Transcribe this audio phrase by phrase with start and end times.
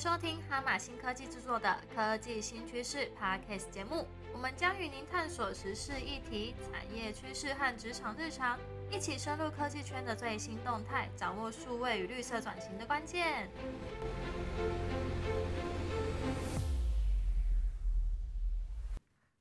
[0.00, 8.58] 收听哈马新科技制作的《科技新趋势》Podcast 节目，我们将与您探索时事议题、产业趋势和职场日常，
[8.90, 13.50] 一起深入科技圈的最新动态，掌握数位与绿色转型的关键。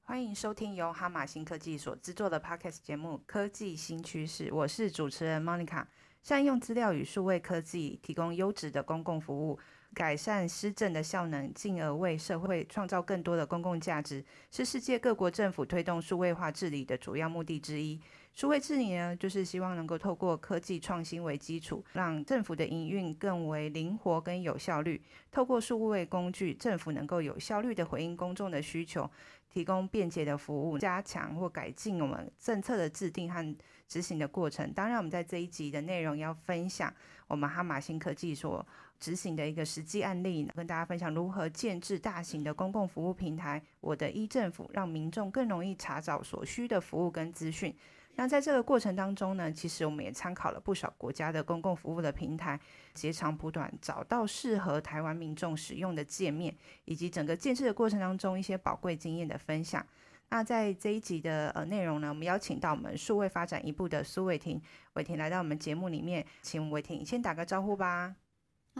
[0.03, 5.85] 欢迎收听由哈马新科技所制作的 Podcast 节目《科技新趋势》，我是主持人 Monica，
[6.21, 9.57] 善用资料与数位科技，提供优质的公共服务。
[9.93, 17.99] 改善施政的效能，进而为社会创造更多的公共价值，是世界各国政府推动数位化治理的主要目的之一。
[18.35, 25.01] 数位治理呢，就是希望能够透过科技创新为基础，让政府的营运更为灵活跟有效率。
[25.31, 29.09] 透过数位工具，政府能够有效率的回应公众的需求，
[29.49, 33.55] 提供便捷的服务，加强或改进我们政策的制定和
[33.87, 34.71] 执行的过程。
[34.71, 36.93] 当然，我们在这一集的内容要分享
[37.27, 38.65] 我们哈马新科技所
[38.99, 47.73] 执行的一个实际案例，跟大家分享如何建制大型的公共服务平台“我的一政府”，让民众更容易查找所需的服务跟资讯。
[48.15, 52.59] 那在这个过程当中呢，其实我们也参考了不少国家的公共服务的平台，
[52.93, 56.53] 截长补短，找到适合台湾民众使用的界面，
[56.83, 59.85] 以及整个建设的过程当中一些宝贵经验的分享。
[60.27, 64.61] 那在这一集的呃内容呢，我们邀请到我们数位发展一部的苏伟婷，
[64.95, 68.13] 伟婷来到我们节目里面，请伟婷先打个招呼吧。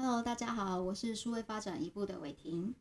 [0.01, 2.73] Hello，大家好，我是数位发展一部的伟婷。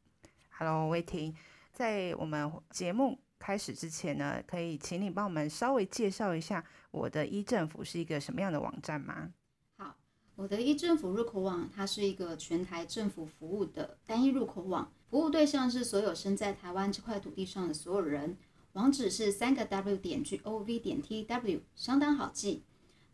[0.50, 1.34] Hello，伟婷，
[1.72, 3.18] 在我们节目。
[3.40, 9.32] 开始之前呢，可以请你帮我们稍微介绍一下我的一政府是一个什么样的网站吗？
[9.78, 9.96] 好，
[10.36, 18.38] 我的一政府入口网，它是一个全台政府服务的单一入口网，服务对象是所有生在台湾这块土地上的所有人。
[18.74, 22.62] 网址是三个 W 点 G O V 点 T W，相当好记。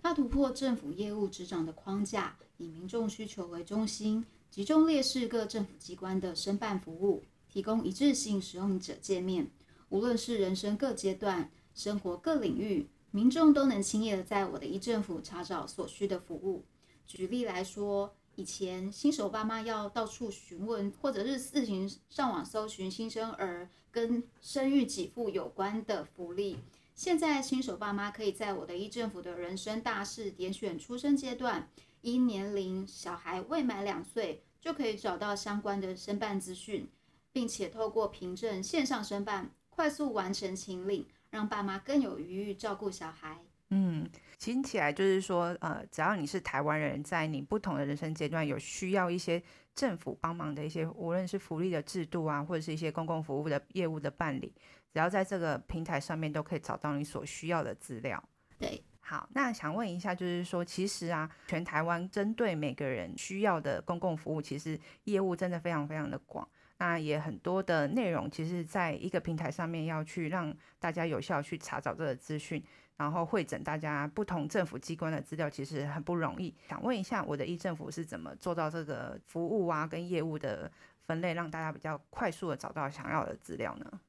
[0.04, 9.50] 它突破政府业务执掌的框架，以民众需求为中心，集中列示各政府机关的申办服务，提供一致性使用者界面。
[9.88, 16.66] 无论是人生各阶段、生活各领域，民众都能轻易的在我的一政府查找所需的服务。
[17.06, 26.58] 举例来说，以前新手爸妈要到处询问，或者是自行上网搜寻新生儿跟生育给付有关的福利，
[26.94, 31.68] 现在新手爸妈可以在我的一政府的人生大事点选出生阶段，
[32.02, 36.88] 依年龄，小孩未满两岁就可以找到相关的申办资讯，
[37.32, 39.50] 并且透过凭证线上申办。
[39.68, 43.36] 快速完成请领，让爸妈更有余裕照顾小孩。
[43.70, 49.42] 嗯，听起来就是说，呃，只要你是台湾人，在你不同的人生阶段有需要一些
[49.74, 54.54] 政府帮忙的一些，无论是福利的制度啊，或者是一些公共服务的业务的办理，
[54.94, 58.22] 只要在这个平台上面都可以找到你所需要的资料。
[58.56, 66.48] 对，好，那想问一下，就是说，其实啊，全台湾针对每个人需要的公共服务，其实业务真的非常非常的广。
[66.78, 72.62] 那也很多的内容，其实在一个平台上面要去让大家有效去查找这个资讯，
[72.96, 76.54] 然后会诊大家不同政府机关的资料，其实很不容易。
[76.68, 80.70] 想问一下，我的一政府是怎么做到这个服务啊跟业务的
[81.04, 84.00] 分类，让大家比较快速的找到想要的资料呢？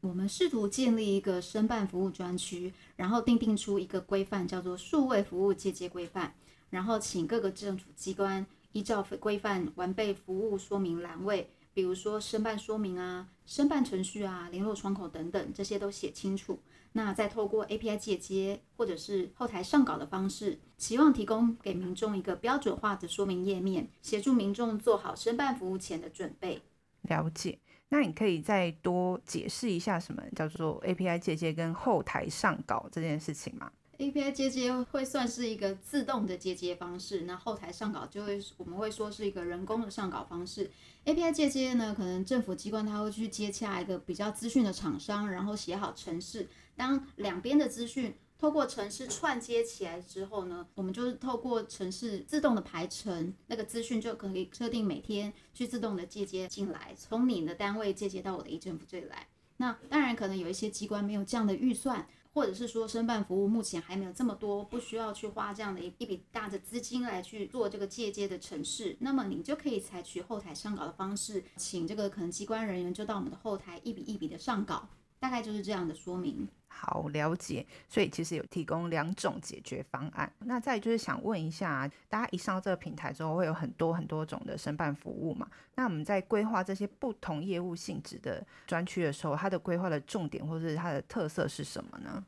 [0.00, 6.34] 我们试图建立一个申办服务专区，然后定定出一个规范，叫做数位服务借接规范，
[6.70, 11.50] 然后请各个政府机关依照规范完备服务说明栏位。
[11.74, 16.58] 比如说申办说明啊、申办程序啊、联络窗口等等，这些都写清楚。
[16.92, 26.62] 那再透过 API 借接或者是后台上稿的方式，期望提供给民众一个标准化的说明页面，协助民众做好申办服务前的准备。
[27.02, 27.60] 了解。
[27.90, 40.70] 那你可以再多解释一下什么叫做 API 借接跟后台上稿这件事情吗？API 接接会算是一个自动的接接方式，那后台上稿就会我们会说是一个人工的上稿方式。
[41.04, 46.46] API 接接呢，可能政府机关它会去接洽一个比较资讯的厂商，然后写好程式。
[46.76, 59.26] 当两边的资讯透过城市串接起来之后呢，我们就是透过城市自动的排程，那个资讯就可以设定每天去自动的借接进来，从你的单位借接到我的一政府这里来。
[59.56, 62.06] 那当然可能有一些机关没有这样的预算。
[62.34, 74.88] 或者是说，申办服务目前还没有这么多，不需要去花这样的一一笔大的资金来去做这个借接的城市，那么你就可以采取后台上稿的方式，请这个可能机关人员就到我们的后台一笔一笔的上稿，
[75.18, 76.48] 大概就是这样的说明。
[76.70, 80.30] 好了解，所以其实有提供两种解决方案。
[80.40, 85.48] 那再就是想问一下，大家一上这个平台之后，会有很多很多种的申办服务嘛？
[85.74, 92.24] 那我们在规划这些不同业务性质的专区的时候，它的规划的重点或者是它的特色是什么呢？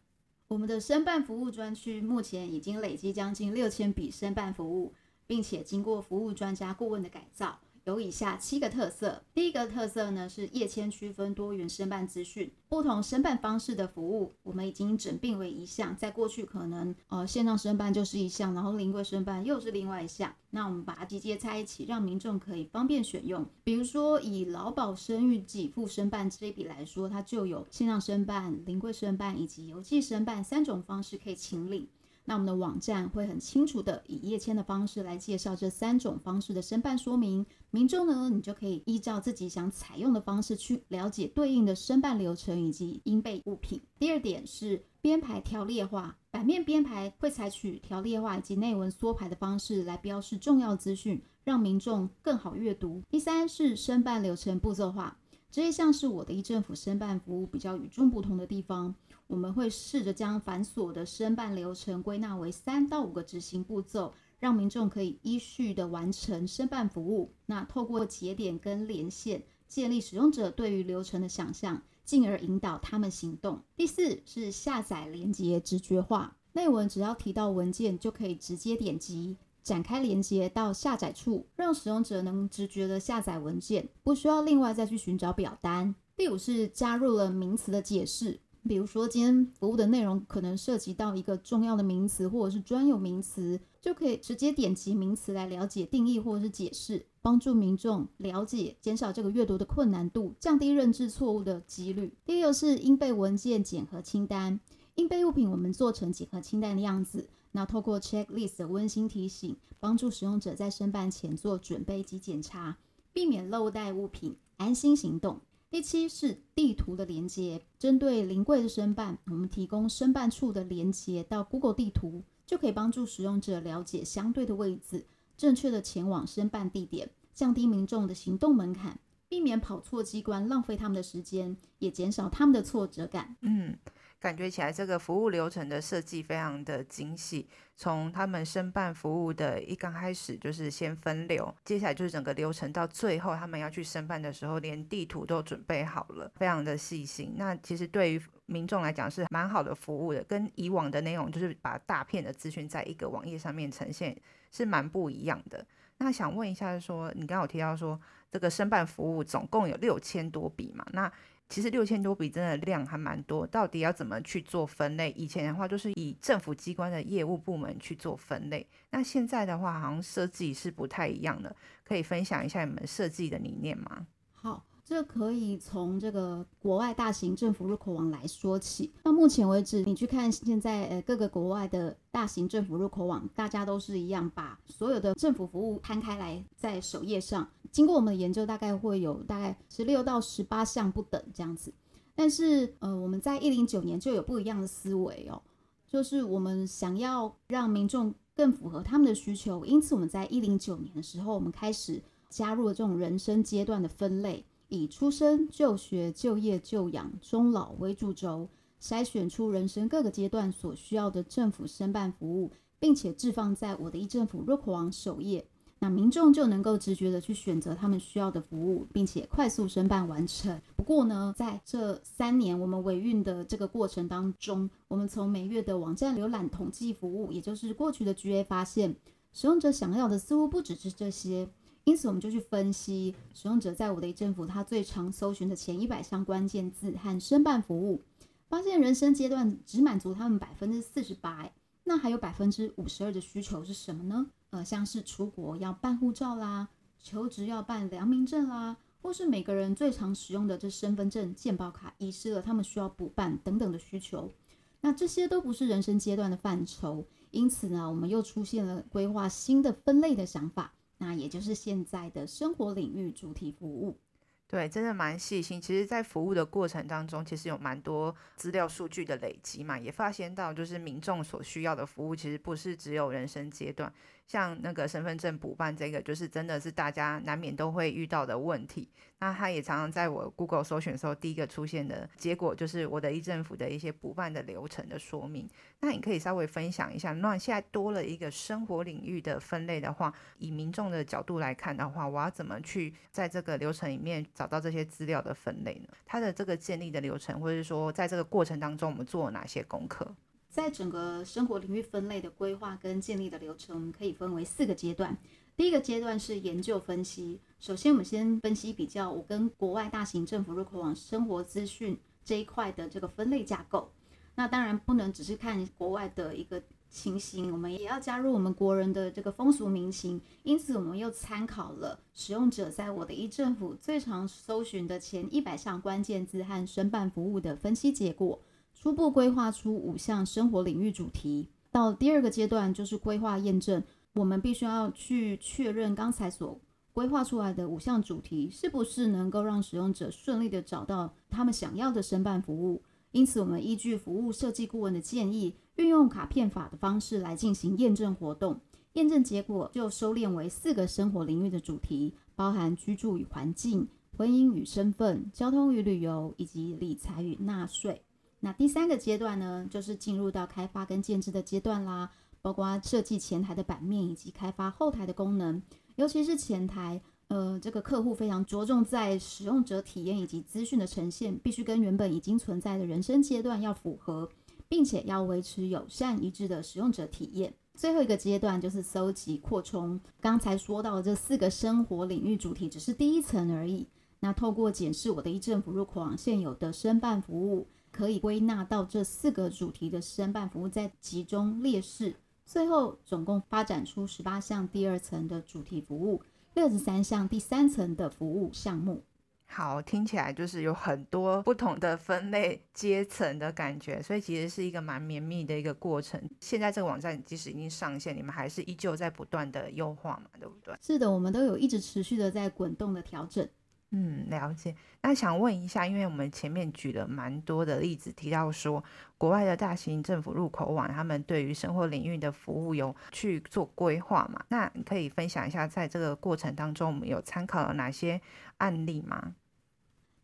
[0.49, 4.93] 我们的申办服务专区目前已经累积将近六千笔申办服务，
[5.29, 9.23] 并且经过服务专家顾问的改造，有以下七个特色。
[9.33, 15.97] 第一个特色呢是页签区分多元申办资讯，不同申办方式的服务，我们已经整并为一项。
[15.97, 23.47] 在过去可能呃线上申办就是一项，然后临柜申办又是另外一项，那我们把它集结在一起，让民众可以方便选用。
[23.65, 31.89] 比如说以劳保生育给付申办这一笔来说，它就有线上申办、临柜申办以及邮寄申办三种方式可以请领。
[32.25, 43.81] 那我们的网站会很清楚的以页签的方式来介绍这三种方式的申办说明，民众呢，你就可以依照自己想采用的方式去了解对应的申办流程以及应备物品。
[43.99, 53.03] 第二点是编排条列化，版面编排会采取条列化以及内文缩排的方式来标示重要资讯，让民众更好阅读。
[53.11, 55.19] 第三是申办流程步骤化，
[55.51, 58.95] 这一项是我的一政府申办服务比较与众不同的地方。
[59.31, 67.33] 我们会试着将繁琐的申办流程归纳为三到五个执行步骤，让民众可以依序的完成申办服务。
[67.47, 73.63] 那透过节点跟连线，建立使用者对于流程的想象，进而引导他们行动。
[73.77, 85.95] 第四是下载连接直觉化，内文只要提到文件，就可以直接点击展开连接到下载处，让使用者能直觉的下载文件，不需要另外再去寻找表单。
[86.17, 88.41] 第五是加入了名词的解释。
[88.69, 102.15] 比如说，今天服务的内容可能涉及到一个重要的名词或者是专有名词，就可以直接点击名词来了解定义或者是解释，帮助民众了解，减少这个阅读的困难度，降低认知错误的几率。
[102.25, 104.61] 第六是应备文件检核清单，
[104.97, 112.77] 应备物品我们做成检核清单的样子，那透过 checklist 的温馨提醒，帮助使用者在申办前做准备及检查，
[113.13, 115.41] 避免漏带物品，安心行动。
[115.71, 125.07] 第七是地图的连接，针对临柜的申办，我们提供申办处的连接到 Google 地图，就可以帮助使用者了解相对的位置，
[125.37, 133.37] 正确的前往申办地点，降低民众的行动门槛，避免跑错机关，浪费他们的时间，也减少他们的挫折感。
[133.43, 133.79] 嗯。
[134.21, 137.49] 感觉起来，这个服务流程的设计非常的精细。
[137.75, 147.33] 从他们申办服务的一刚开始，就是先分流，接下来就是整个流程到最后，他们要去申办的时候，连地图都准备好了，非常的细心。
[147.37, 154.15] 那其实对于民众来讲是蛮好的服务的，跟以往的那种就是把大片的资讯在一个网页上面呈现
[154.51, 155.65] 是蛮不一样的。
[155.97, 157.99] 那想问一下，说你刚刚有提到说
[158.31, 160.85] 这个申办服务总共有六千多笔嘛？
[160.93, 161.11] 那
[161.51, 165.11] 其实六千多笔真的量还蛮多，到底要怎么去做分类？
[165.17, 171.55] 以前的话就是以政府机关的业务部门去做分类，那现在的话好像设计是不太一样的，
[171.85, 174.07] 可以分享一下你们设计的理念吗？
[174.33, 174.65] 好。
[174.83, 178.93] 这可以从这个国外大型政府入口网来说起。
[179.05, 187.49] 到目前为止，你去看现在呃各个国外的大型政府入口网，大家都是一样，把所有的政府服务摊开来在首页上。
[187.71, 191.73] 经过我们的研究，大概会有大概十六到十八项不等这样子。
[192.15, 195.41] 但是呃我们在一零九年就有不一样的思维哦，
[195.89, 204.45] 就是我们想要让民众更符合他们的需求，因此我们在一零九年的时候，我们开始加入了这种人生阶段的分类。
[204.73, 208.49] 以出生、就学、就业、就养、终老为主轴，
[208.81, 215.45] 筛选出人生各个阶段所需要的政府申办服务，并且置放在我的一政府入口网首页，
[215.83, 220.61] 那民众就能够直觉的去选择他们需要的服务，并且快速申办完成。
[220.77, 228.95] 不过呢，在这三年我们维运的这个过程当中，我们从每月的网站浏览统计服务，也就是过去的 GA 发现，
[229.33, 231.49] 使用者想要的似乎不只是这些。
[231.85, 238.03] 因此，我们就去分析使用者在我的一政府他最常搜寻的前一百项关键字和申办服务，
[238.51, 241.51] 发现人生阶段只满足他们百分之四十八，
[241.85, 244.27] 那还有百分之五十二的需求是什么呢？
[244.51, 254.35] 呃，像是出国要办护照啦，求职要办良民证啦，或是每个人最常使用的这身份证、健保卡遗失了，他们需要补办等等的需求，
[254.81, 257.07] 那这些都不是人生阶段的范畴。
[257.31, 260.73] 因此呢，我们又出现了规划新的分类的想法。
[261.03, 263.99] 那也就是现在的生活领域主题服务，
[264.47, 265.59] 对，真的蛮细心。
[265.59, 273.91] 其实，在服务的过程当中，其实有蛮多资料数据的累积嘛，也发现到，就是民众所需要的服务，其实不是只有人生阶段。
[274.31, 278.89] 像那个身份证补办这个，就是真的是大家难免都会遇到的问题。
[279.19, 285.49] 那它也常常在我 Google 搜寻的时候，第一个出现的结果就是我的一政府的一些补办的流程的说明。
[285.81, 295.89] 那你可以稍微分享一下，那现在多了一个生活领域的分类的话，以民众的角度来看的话，我要怎么去在这个流程里面找到这些资料的分类呢？
[296.07, 300.15] 它的这个建立的流程，或者是说在这个过程当中，我们做了哪些功课？
[300.51, 305.17] 在整个生活领域分类的规划跟建立的流程，可以分为四个阶段。
[305.57, 307.39] 第一个阶段是研究分析。
[307.61, 313.93] 首先，我们先分析比较我跟国外大型政府入口网生活资讯这一块的这个分类架构。
[314.35, 320.21] 那当然不能只是看国外的一个情形，我们也要加入我们国人的这个风俗民情。
[320.43, 328.41] 因此，我们又参考了使用者在我的一政府最常搜寻的前一百项关键字和申办服务的分析结果，
[328.81, 331.47] 初步规划出五项生活领域主题。
[331.71, 333.85] 到第二个阶段就是规划验证，
[334.15, 336.59] 我们必须要去确认刚才所。
[336.95, 342.83] 规划出来的五项主题是不是能够让使用者顺利的找到他们想要的申办服务？
[343.11, 348.59] 因此，我们依据服务设计顾问的建议，运用卡片法的方式来进行验证活动。
[348.95, 358.01] 验证结果就收敛为四个生活领域的主题，包含居住与环境、婚姻与身份、交通与旅游以及理财与纳税。
[358.41, 365.63] 那第三个阶段呢，就是进入到开发跟建制的阶段啦，包括设计前台的版面以及开发后台的功能。
[365.97, 374.27] 尤其是前台，呃，这个客户非常着重在使用者体验以及资讯的呈现，必须跟原本已经存在的人生阶段要符合，
[374.67, 377.53] 并且要维持友善一致的使用者体验。
[377.75, 383.87] 最后一个阶段就是搜集扩充，刚才说到的这四个生活领域主题只是第一层而已。
[384.21, 387.67] 那透过检视我的一政府入口网现有的申办服务，
[388.01, 392.17] 可以归纳到这四个主题的申办服务在集中列示。
[392.47, 396.23] 最后，总共发展出十八项第二层的主题服务，
[396.55, 399.03] 六十三项第三层的服务项目。
[399.45, 406.19] 好，听起来就是有很多不同的分类阶层的感觉，所以其实是一个蛮绵密的一个过程。
[406.41, 410.75] 现在这个网站即使已经上线，你们还是依旧在不断的优化嘛，对不对？
[410.81, 413.47] 是的，我们都有一直持续的在滚动的调整。
[413.93, 414.75] 嗯，了解。
[415.03, 418.83] 那想问一下，因为我们前面举了蛮多的例子，提到说
[419.19, 424.41] 国外的大型政府入口网，他们对于生活领域的服务有去做规划嘛？
[424.49, 428.21] 那你可以分享一下，在这个过程当中，我们有参考了哪些
[428.59, 429.35] 案例吗？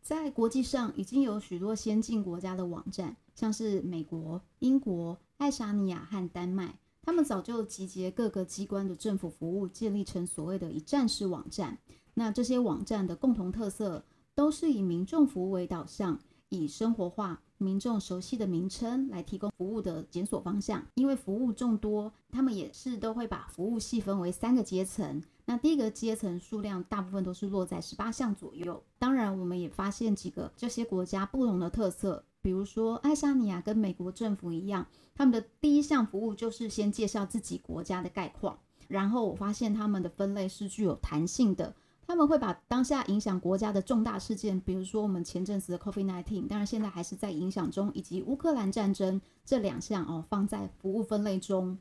[0.01, 6.75] 在国际上，已经有许多先进国家的网站，像是美国、英国、爱沙尼亚和丹麦，
[7.07, 11.77] 他们早就集结各个机关的政府服务，建立成所谓的一站式网站。
[12.15, 14.03] 那这些网站的共同特色
[14.35, 20.85] 都是以民众服务为导向，以生活化、民众熟悉的名称来提供服务的检索方向。
[20.95, 25.23] 因为服务众多，他们也是都会把服务细分为三个阶层。
[25.45, 28.83] 那第一个阶层数量大部分都是落在十八项左右。
[28.99, 41.75] 当然，我们也发现几个这些国家不同的特色，比如说爱沙尼亚跟美国政府一样，他们的第一项服务就是先介绍自己国家的概况，然后我发现他们的分类是具有弹性的。
[42.05, 51.77] 他们会把当下影响国家的重大事件，比如说我们前阵子的 COVID-19，当然现在还是在影响中，以及乌克兰战争这两项哦，放在服务分类中。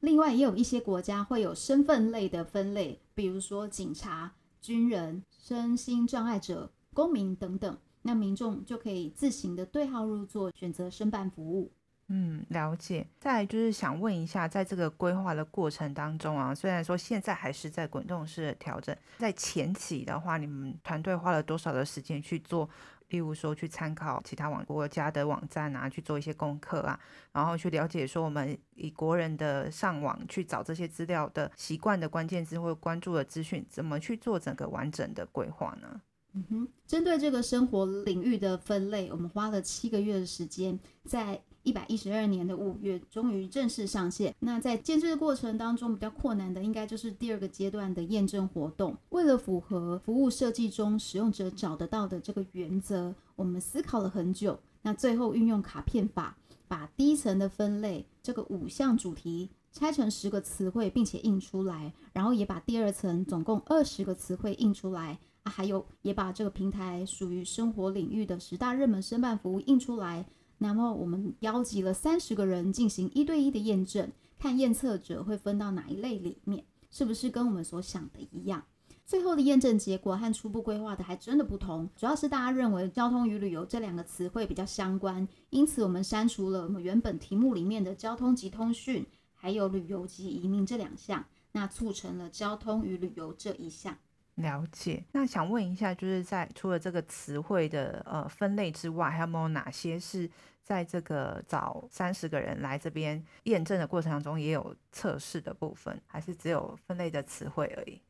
[0.00, 11.72] 另外，也有一些国家会有身份类的分类，比如说警察、军人、身心障碍者、公民等等，那民众就可以自行的对号入座，选择申办服务。
[12.08, 13.06] 嗯，了解。
[13.20, 22.68] 再就是想问一下，在这个规划的过程当中啊，虽然说现在还是在滚动式的调整，在前期的话，你们团队花了多少的时间去做？
[23.08, 27.00] 例如说去参考其他网国家的网站啊，去做一些功课啊，
[27.32, 36.00] 然后去了解说我们以国人的上网去找这些资料的习惯的关键字或关注的资讯，怎么去做整个完整的规划呢？
[36.34, 41.42] 嗯哼，针对这个生活领域的分类，我们花了七个月的时间，在。
[41.64, 44.34] 一百一十二年的五月，终于正式上线。
[44.38, 48.96] 那在建制的过程当中，比较困难的应该就是第二个阶段的验证活动。
[49.10, 54.58] 为了符合服务设计中使用者找得到的这个原则，我们思考了很久。
[54.80, 61.92] 那最后运用卡片法，把第一层的分类这个五项主题拆成十个词汇，并且印出来。
[62.14, 65.18] 然后也把第二层总共二十个词汇印出来
[65.48, 70.26] 还有也把这个平台属于生活领域的十大热门申办服务印出来。
[70.58, 78.64] 那么我们邀集了三十个人进行一对一的验证，看验测者会分到哪一类里面，是不是跟我们所想的一样？
[79.06, 93.96] 最后的验证结果和初步规划的还真的不同，主要是大家认为交通与旅游这两个词汇比较相关，因此我们删除了我们原本题目里面的交通及通讯，还有旅游及移民这两项，那促成了交通与旅游这一项。
[94.38, 100.30] 了解，那想问一下，就是在除了这个词汇的呃分类之外，还有没有哪些是
[100.62, 108.00] 在这个找三十个人来这边验证的过程当中也有测试的部分，还是只有分类的词汇而已？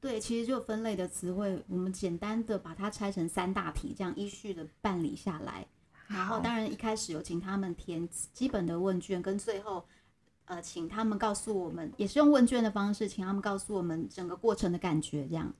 [0.00, 5.66] 对，其实就分类的词汇，我们简单的把它拆成三大题，这样依序的办理下来。
[6.08, 9.84] 然后当然一开始有请他们填基本的问卷，跟最后
[10.44, 15.52] 呃请他们告诉我们，也是用问卷的方式，请他们告诉我们整个过程的感觉这样。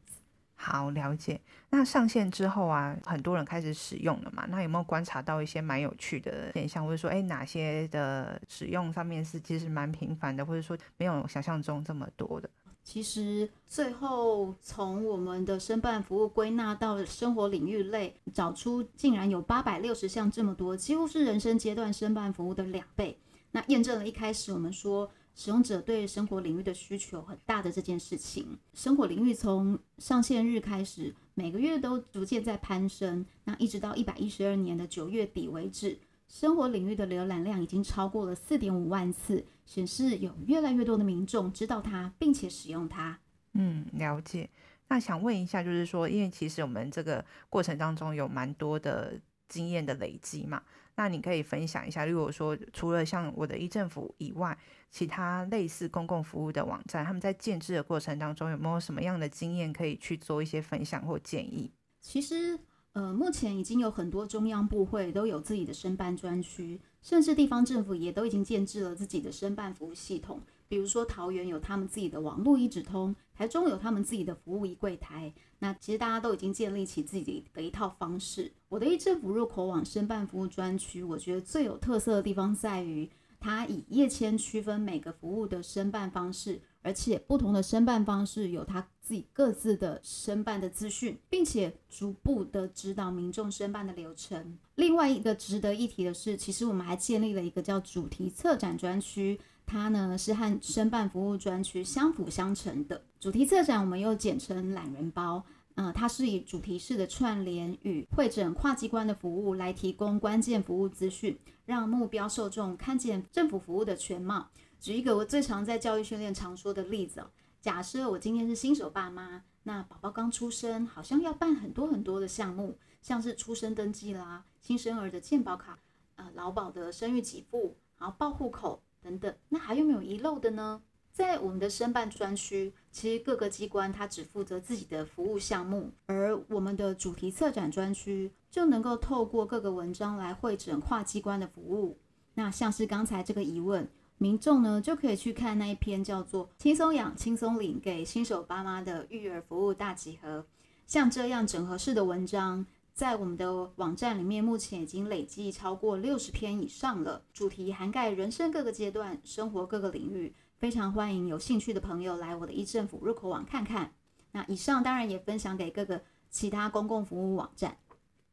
[0.64, 1.40] 好，了解。
[1.70, 4.46] 那上线之后啊，很多人开始使用了嘛？
[4.48, 12.48] 那有没有观察到一些蛮有趣的现象，或者说，哎，哪些的使用上面是其实蛮频繁的，或者说没有想象中这么多的？
[12.84, 23.18] 其实最后从我们的申办服务归纳到生活领域类，找出竟然有八百六十项这么多，几乎是人生阶段申办服务的两倍。
[23.50, 25.10] 那验证了一开始我们说。
[25.34, 33.24] 使用者对生活领域的需求很大的这件事情，生活领域从上线日开始，每个月都逐渐在攀升。
[33.44, 35.98] 那一直到一百一十二年的九月底为止，
[36.28, 43.18] 生活领域的浏览量已经超过了四点五万次，显示有越来越多的民众知道它，并且使用它。
[43.54, 44.48] 嗯，了解。
[44.88, 50.62] 那想问一下，就是说，因为其实我们这个过程当中有蛮多的经验的累积嘛。
[51.02, 54.56] 那你可以分享一下，如果说除了像我的一政府以外，
[54.88, 61.68] 其他类似公共服务的网站，他们在建制的过程当中有没有什么样的经验可以去做一些分享或建议？
[62.00, 62.56] 其实，
[62.92, 70.40] 呃，目前已经有很多中央部会都有自己的申办专区，甚至地方政府也都已经建制了自己的申办服务系统。
[70.68, 75.32] 比如说桃园有他们自己的网络一指通，台中有他们自己的服务一柜台。
[75.58, 78.52] 那其实大家都已经建立起自己的一套方式。
[78.68, 83.08] 我的一政府入口网申办服务专区，我觉得最有特色的地方在于，
[83.38, 94.58] 它以页签区分每个服务的申办方式，而且不同的申办方式有它自己各自的申办的资讯，并且逐步的指导民众申办的流程。
[94.74, 99.38] 另外一个值得一提的是，其实我们还建立了一个叫主题策展专区。
[99.72, 105.42] 它呢是和申办服务专区相辅相成的主题策展，我们又简称懒人包。
[105.76, 114.50] 嗯，它是以主题式的串联与会诊跨机关的服务来提供关键服务资讯，让目标受众看见政府服务的全貌。
[114.78, 117.24] 举一个我最常在教育训练常说的例子，
[117.62, 125.78] 假设我今天是新手爸妈，那宝宝刚出生，好像要办很多很多的项目，像是出生登记啦、新生儿的健保卡、
[126.16, 128.82] 呃劳保的生育给付，然后报户口。
[129.02, 130.82] 等等，那还有没有遗漏的呢？
[131.12, 141.98] 在我们的申办专区，其实各个机关它只负责自己的服务项目，而我们的主题策展专区就能够透过各个文章来会诊跨机关的服务。
[142.34, 143.86] 那像是刚才这个疑问，
[144.16, 150.38] 民众呢就可以去看那一篇叫做《轻松养轻松领给新手爸妈的育儿服务大集合》，
[150.86, 152.64] 像这样整合式的文章。
[152.94, 163.94] 在我们的网站里面，目前已经累计超过六十篇以上了，主题涵盖人生各个阶段、生活各个领域，非常欢迎有兴趣的朋友来我的一政府入口网看看。
[164.32, 167.76] 那以上当然也分享给各个其他公共服务网站。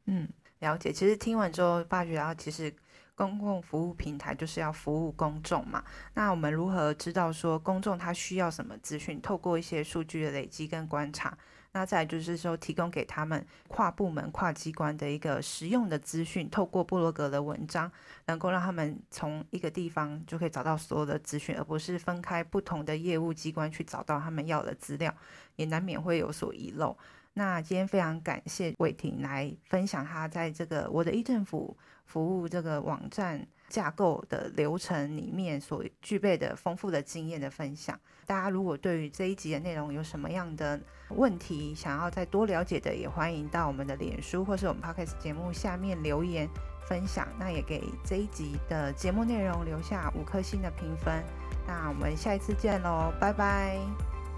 [0.04, 0.92] 嗯，了解。
[0.92, 2.74] 其实听完之后发觉，然后其实
[3.20, 5.84] 公共服务平台就是要服务公众嘛。
[6.14, 9.20] 那我们如何知道说公众他需要什么资讯？
[9.20, 11.36] 透过一些数据的累积跟观察。
[11.72, 17.92] 那再就是说，提供给他们跨部门、跨机关的一个实用的资讯，透过布罗格的文章，
[18.24, 25.14] 能够让他们从一个地方就可以找到所有的资讯，而不是分开不同的业务机关去找到他们要的资料，
[25.56, 26.96] 也难免会有所遗漏。
[27.34, 31.76] 那今天非常感谢伟霆来分享他在这个我的一政府
[32.10, 37.96] 服务这个网站架构的流程里面所具备的丰富的经验的分享。
[38.26, 46.48] 大家如果对于这一集的内容有什么样的问题，想要再多了解的，也欢迎到我们的脸书或是我们 podcast 节目下面留言
[46.88, 47.28] 分享。
[47.38, 51.22] 那也给这一集的节目内容留下五颗星的评分。
[51.66, 53.78] 那我们下一次见喽，拜拜，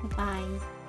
[0.03, 0.82] 拜拜。